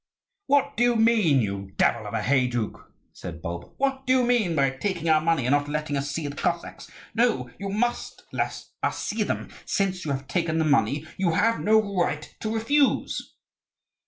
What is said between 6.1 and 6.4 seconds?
the